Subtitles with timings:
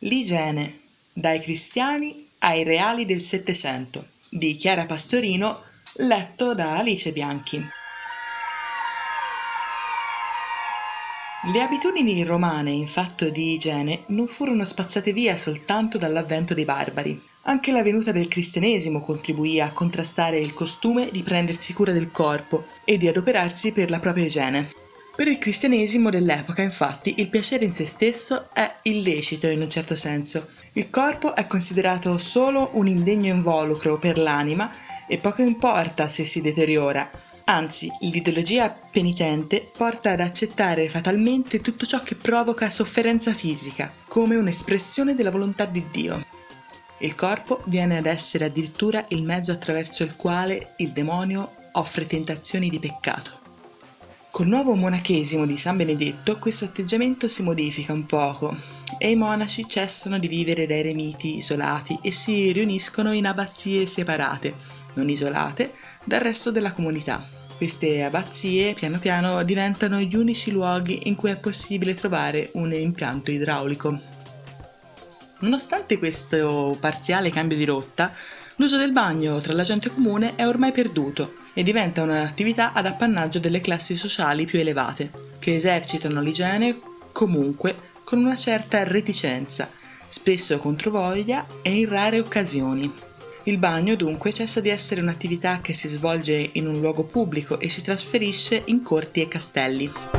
[0.00, 0.80] L'igiene,
[1.12, 5.62] dai cristiani ai reali del Settecento, di Chiara Pastorino,
[5.98, 7.64] letto da Alice Bianchi.
[11.52, 17.27] Le abitudini romane in fatto di igiene non furono spazzate via soltanto dall'avvento dei barbari.
[17.48, 22.66] Anche la venuta del cristianesimo contribuì a contrastare il costume di prendersi cura del corpo
[22.84, 24.70] e di adoperarsi per la propria igiene.
[25.16, 29.96] Per il cristianesimo dell'epoca, infatti, il piacere in se stesso è illecito in un certo
[29.96, 30.48] senso.
[30.74, 34.70] Il corpo è considerato solo un indegno involucro per l'anima
[35.06, 37.10] e poco importa se si deteriora.
[37.44, 45.14] Anzi, l'ideologia penitente porta ad accettare fatalmente tutto ciò che provoca sofferenza fisica, come un'espressione
[45.14, 46.36] della volontà di Dio.
[47.00, 52.68] Il corpo viene ad essere addirittura il mezzo attraverso il quale il demonio offre tentazioni
[52.68, 53.38] di peccato.
[54.30, 58.56] Col nuovo monachesimo di San Benedetto questo atteggiamento si modifica un poco
[58.98, 64.54] e i monaci cessano di vivere da eremiti isolati e si riuniscono in abbazie separate,
[64.94, 65.74] non isolate,
[66.04, 67.24] dal resto della comunità.
[67.56, 73.30] Queste abbazie piano piano diventano gli unici luoghi in cui è possibile trovare un impianto
[73.30, 74.07] idraulico.
[75.40, 78.12] Nonostante questo parziale cambio di rotta,
[78.56, 83.38] l'uso del bagno tra la gente comune è ormai perduto e diventa un'attività ad appannaggio
[83.38, 86.80] delle classi sociali più elevate, che esercitano l'igiene
[87.12, 89.70] comunque con una certa reticenza,
[90.08, 92.92] spesso controvoglia e in rare occasioni.
[93.44, 97.68] Il bagno dunque cessa di essere un'attività che si svolge in un luogo pubblico e
[97.68, 100.17] si trasferisce in corti e castelli.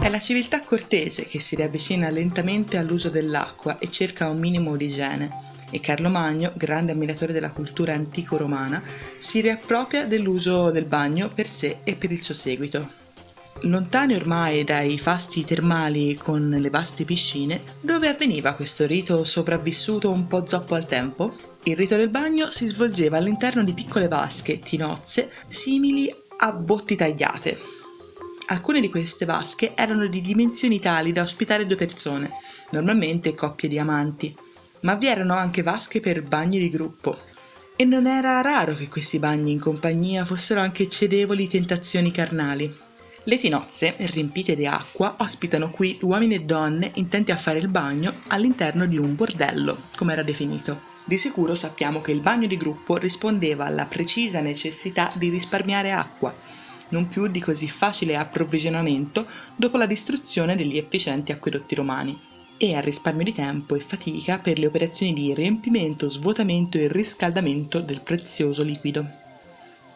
[0.00, 4.86] È la civiltà cortese che si riavvicina lentamente all'uso dell'acqua e cerca un minimo di
[4.86, 5.30] igiene
[5.70, 8.82] e Carlo Magno, grande ammiratore della cultura antico-romana,
[9.18, 12.90] si riappropria dell'uso del bagno per sé e per il suo seguito.
[13.64, 20.26] Lontani ormai dai fasti termali con le vaste piscine, dove avveniva questo rito sopravvissuto un
[20.26, 21.36] po' zoppo al tempo?
[21.64, 27.79] Il rito del bagno si svolgeva all'interno di piccole vasche, tinozze, simili a botti tagliate.
[28.50, 32.32] Alcune di queste vasche erano di dimensioni tali da ospitare due persone,
[32.70, 34.34] normalmente coppie di amanti,
[34.80, 37.16] ma vi erano anche vasche per bagni di gruppo.
[37.76, 42.76] E non era raro che questi bagni in compagnia fossero anche cedevoli tentazioni carnali.
[43.22, 48.12] Le tinozze, riempite di acqua, ospitano qui uomini e donne intenti a fare il bagno
[48.28, 50.88] all'interno di un bordello, come era definito.
[51.04, 56.34] Di sicuro sappiamo che il bagno di gruppo rispondeva alla precisa necessità di risparmiare acqua,
[56.90, 62.18] non più di così facile approvvigionamento dopo la distruzione degli efficienti acquedotti romani
[62.56, 67.80] e al risparmio di tempo e fatica per le operazioni di riempimento, svuotamento e riscaldamento
[67.80, 69.19] del prezioso liquido.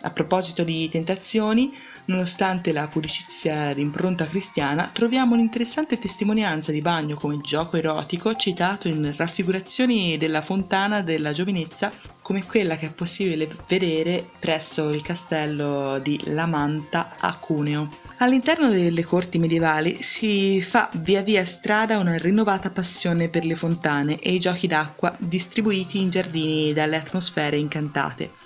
[0.04, 1.74] A proposito di tentazioni,
[2.06, 9.14] nonostante la pudicizia d'impronta cristiana, troviamo un'interessante testimonianza di bagno come gioco erotico citato in
[9.16, 16.20] raffigurazioni della fontana della giovinezza come quella che è possibile vedere presso il castello di
[16.24, 17.88] La Manta a Cuneo.
[18.18, 24.18] All'interno delle corti medievali si fa via via strada una rinnovata passione per le fontane
[24.18, 28.43] e i giochi d'acqua distribuiti in giardini dalle atmosfere incantate.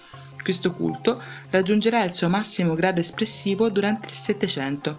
[0.49, 4.99] Questo culto raggiungerà il suo massimo grado espressivo durante il Settecento.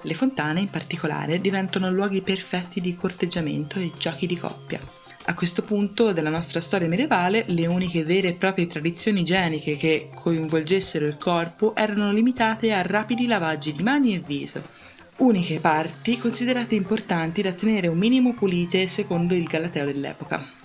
[0.00, 4.80] Le fontane in particolare diventano luoghi perfetti di corteggiamento e giochi di coppia.
[5.26, 10.08] A questo punto della nostra storia medievale, le uniche vere e proprie tradizioni igieniche che
[10.14, 14.66] coinvolgessero il corpo erano limitate a rapidi lavaggi di mani e viso,
[15.16, 20.60] uniche parti considerate importanti da tenere un minimo pulite secondo il Galateo dell'epoca.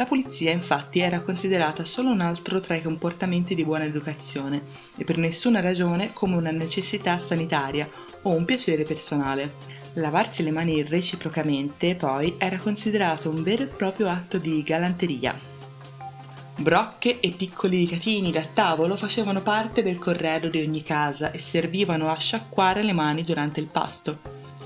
[0.00, 4.62] La pulizia infatti era considerata solo un altro tra i comportamenti di buona educazione
[4.96, 7.86] e per nessuna ragione come una necessità sanitaria
[8.22, 9.52] o un piacere personale.
[9.96, 15.38] Lavarsi le mani reciprocamente, poi, era considerato un vero e proprio atto di galanteria.
[16.56, 22.08] Brocche e piccoli catini da tavolo facevano parte del corredo di ogni casa e servivano
[22.08, 24.18] a sciacquare le mani durante il pasto,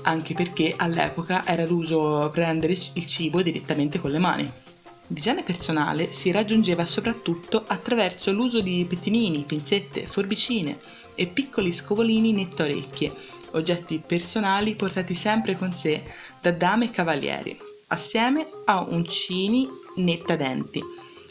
[0.03, 4.63] anche perché all'epoca era l'uso prendere il cibo direttamente con le mani.
[5.07, 10.79] L'igiene personale si raggiungeva soprattutto attraverso l'uso di pettinini, pinzette, forbicine
[11.13, 13.13] e piccoli scovolini netto orecchie,
[13.51, 16.03] oggetti personali portati sempre con sé
[16.41, 17.57] da dame e cavalieri,
[17.87, 19.67] assieme a uncini
[19.97, 20.81] nettadenti,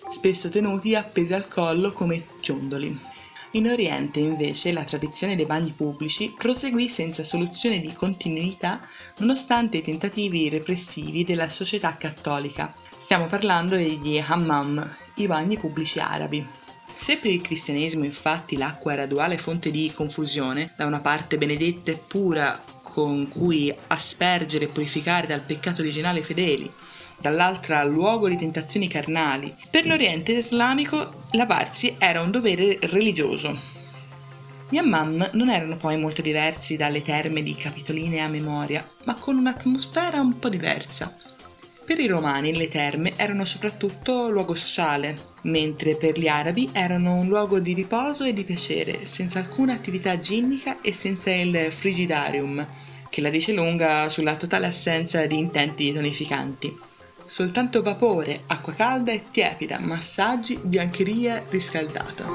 [0.08, 3.13] spesso tenuti appesi al collo come ciondoli.
[3.54, 8.80] In Oriente, invece, la tradizione dei bagni pubblici proseguì senza soluzione di continuità
[9.18, 12.74] nonostante i tentativi repressivi della società cattolica.
[12.98, 16.44] Stiamo parlando degli hammam, i bagni pubblici arabi.
[16.96, 21.92] Se per il cristianesimo infatti l'acqua era duale fonte di confusione, da una parte benedetta
[21.92, 26.72] e pura con cui aspergere e purificare dal peccato originale i fedeli,
[27.20, 33.72] dall'altra luogo di tentazioni carnali, per l'Oriente islamico lavarsi era un dovere religioso.
[34.68, 39.36] Gli hammam non erano poi molto diversi dalle terme di Capitoline a memoria, ma con
[39.36, 41.14] un'atmosfera un po' diversa.
[41.84, 47.28] Per i romani le terme erano soprattutto luogo sociale, mentre per gli arabi erano un
[47.28, 52.66] luogo di riposo e di piacere, senza alcuna attività ginnica e senza il frigidarium,
[53.10, 56.74] che la dice lunga sulla totale assenza di intenti tonificanti.
[57.26, 62.26] Soltanto vapore, acqua calda e tiepida, massaggi, biancheria riscaldata.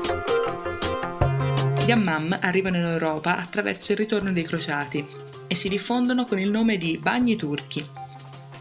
[1.86, 5.06] Gli hammam arrivano in Europa attraverso il ritorno dei crociati
[5.47, 7.88] e si diffondono con il nome di bagni turchi,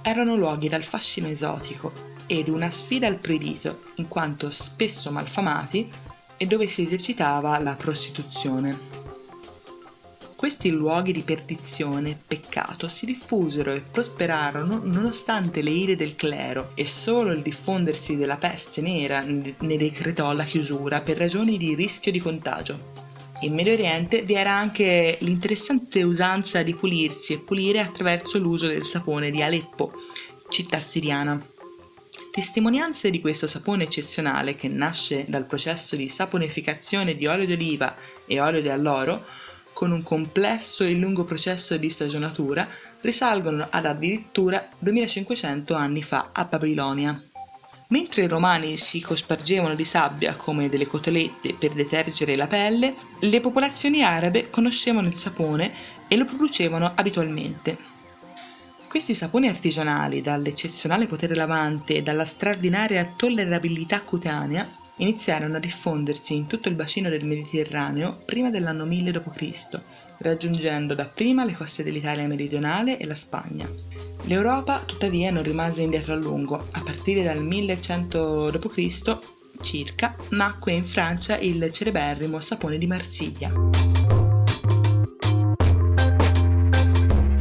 [0.03, 1.93] erano luoghi dal fascino esotico
[2.27, 5.91] ed una sfida al proibito, in quanto spesso malfamati
[6.37, 8.98] e dove si esercitava la prostituzione.
[10.39, 16.71] Questi luoghi di perdizione e peccato si diffusero e prosperarono nonostante le ire del clero
[16.77, 22.13] e solo il diffondersi della peste nera ne decretò la chiusura per ragioni di rischio
[22.13, 22.93] di contagio.
[23.41, 28.87] In Medio Oriente vi era anche l'interessante usanza di pulirsi e pulire attraverso l'uso del
[28.87, 29.91] sapone di Aleppo,
[30.51, 31.45] città siriana.
[32.31, 38.41] Testimonianze di questo sapone eccezionale che nasce dal processo di saponificazione di olio d'oliva e
[38.41, 39.25] olio di alloro,
[39.79, 42.67] con un complesso e lungo processo di stagionatura,
[43.03, 47.23] risalgono ad addirittura 2500 anni fa a Babilonia.
[47.91, 53.39] Mentre i romani si cospargevano di sabbia come delle cotolette per detergere la pelle, le
[53.39, 55.73] popolazioni arabe conoscevano il sapone
[56.09, 57.79] e lo producevano abitualmente.
[58.89, 66.47] Questi saponi artigianali, dall'eccezionale potere lavante e dalla straordinaria tollerabilità cutanea, iniziarono a diffondersi in
[66.47, 69.81] tutto il bacino del Mediterraneo prima dell'anno 1000 d.C.,
[70.19, 73.69] raggiungendo dapprima le coste dell'Italia meridionale e la Spagna.
[74.23, 76.69] L'Europa tuttavia non rimase indietro a lungo.
[76.73, 79.19] A partire dal 1100 d.C.
[79.61, 83.53] circa nacque in Francia il celeberrimo sapone di Marsiglia.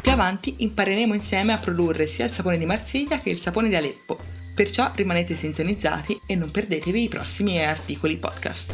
[0.02, 3.76] Più avanti impareremo insieme a produrre sia il sapone di Marsiglia che il sapone di
[3.76, 4.37] Aleppo.
[4.58, 8.74] Perciò rimanete sintonizzati e non perdetevi i prossimi articoli podcast.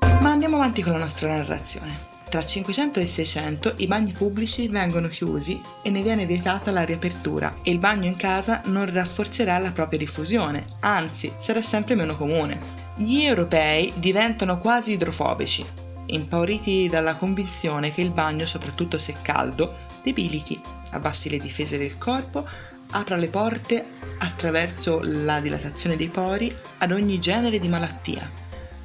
[0.00, 1.98] Ma andiamo avanti con la nostra narrazione.
[2.30, 7.58] Tra 500 e 600 i bagni pubblici vengono chiusi e ne viene vietata la riapertura
[7.62, 12.58] e il bagno in casa non rafforzerà la propria diffusione, anzi sarà sempre meno comune.
[12.96, 15.66] Gli europei diventano quasi idrofobici,
[16.06, 20.58] impauriti dalla convinzione che il bagno, soprattutto se caldo, debiliti,
[20.92, 22.48] abbassi le difese del corpo,
[22.90, 23.84] apra le porte
[24.18, 28.40] attraverso la dilatazione dei pori ad ogni genere di malattia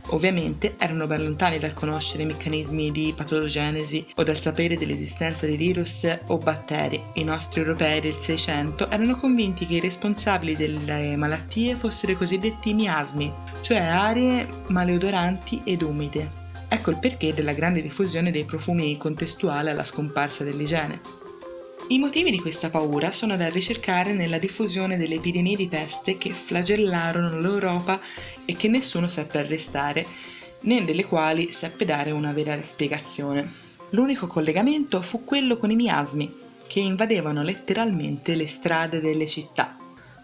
[0.10, 5.58] Ovviamente erano ben lontani dal conoscere i meccanismi di patogenesi o dal sapere dell'esistenza di
[5.58, 7.02] virus o batteri.
[7.14, 12.76] I nostri europei del 600 erano convinti che i responsabili delle malattie fossero i cosiddetti
[12.76, 16.44] miasmi, cioè aree maleodoranti ed umide.
[16.68, 21.25] Ecco il perché della grande diffusione dei profumi contestuale alla scomparsa dell'igiene.
[21.88, 26.32] I motivi di questa paura sono da ricercare nella diffusione delle epidemie di peste che
[26.34, 28.02] flagellarono l'Europa
[28.44, 30.04] e che nessuno seppe arrestare,
[30.62, 33.48] né delle quali seppe dare una vera spiegazione.
[33.92, 36.34] L'unico collegamento fu quello con i miasmi,
[36.66, 39.78] che invadevano letteralmente le strade delle città,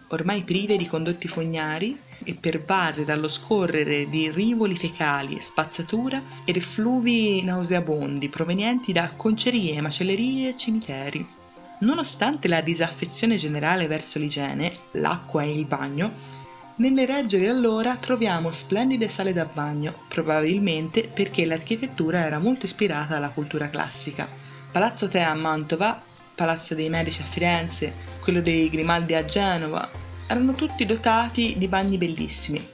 [0.08, 7.44] ormai prive di condotti fognari e pervase dallo scorrere di rivoli fecali, spazzatura ed effluvi
[7.44, 11.40] nauseabondi provenienti da concerie, macellerie e cimiteri.
[11.82, 16.30] Nonostante la disaffezione generale verso l'igiene, l'acqua e il bagno,
[16.76, 23.16] nelle regge di allora troviamo splendide sale da bagno, probabilmente perché l'architettura era molto ispirata
[23.16, 24.28] alla cultura classica.
[24.70, 26.00] Palazzo Tea a Mantova,
[26.36, 29.88] Palazzo dei Medici a Firenze, quello dei Grimaldi a Genova,
[30.28, 32.64] erano tutti dotati di bagni bellissimi.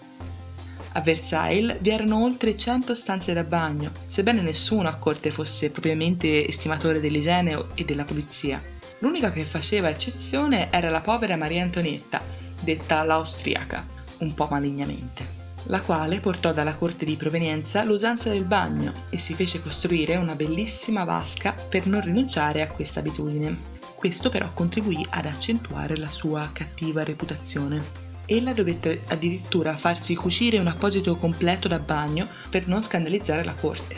[0.93, 6.47] A Versailles vi erano oltre 100 stanze da bagno, sebbene nessuno a corte fosse propriamente
[6.47, 8.77] estimatore dell'igiene e della pulizia.
[9.01, 12.21] L'unica che faceva eccezione era la povera Maria Antonietta,
[12.61, 13.87] detta l'austriaca,
[14.19, 15.25] un po' malignamente,
[15.67, 20.35] la quale portò dalla corte di provenienza l'usanza del bagno e si fece costruire una
[20.35, 23.77] bellissima vasca per non rinunciare a questa abitudine.
[23.95, 28.07] Questo però contribuì ad accentuare la sua cattiva reputazione.
[28.27, 33.97] Ella dovette addirittura farsi cucire un apposito completo da bagno per non scandalizzare la corte.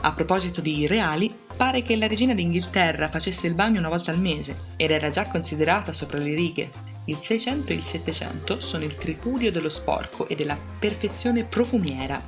[0.00, 4.20] A proposito di reali, pare che la regina d'Inghilterra facesse il bagno una volta al
[4.20, 6.70] mese ed era già considerata sopra le righe.
[7.06, 12.22] Il 600 e il 700 sono il tripudio dello sporco e della perfezione profumiera,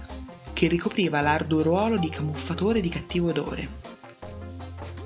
[0.53, 3.69] che ricopriva l'arduo ruolo di camuffatore di cattivo odore.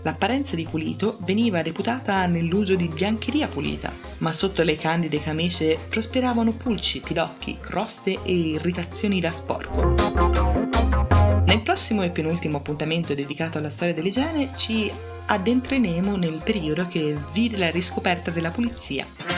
[0.05, 6.53] L'apparenza di pulito veniva reputata nell'uso di biancheria pulita, ma sotto le candide camicie prosperavano
[6.53, 10.74] pulci, pidocchi, croste e irritazioni da sporco.
[11.55, 14.91] Nel prossimo e penultimo appuntamento dedicato alla storia dell'igiene ci
[15.27, 19.34] addentreremo nel periodo che vide la riscoperta della pulizia.